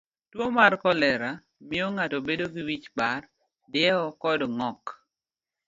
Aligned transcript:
Tuo 0.31 0.47
mar 0.57 0.73
kolera 0.83 1.29
miyo 1.67 1.87
ng'ato 1.95 2.17
bedo 2.27 2.45
gi 2.53 2.61
wich 2.67 2.87
bar, 2.97 3.21
diewo 3.71 4.05
kod 4.21 4.39
ng'ok. 4.57 4.83